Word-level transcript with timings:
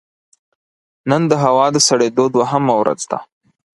نن 1.09 1.21
د 1.31 1.33
هوا 1.43 1.65
د 1.75 1.77
سړېدو 1.87 2.25
دوهمه 2.35 2.73
ورځ 2.81 3.01
ده 3.11 3.19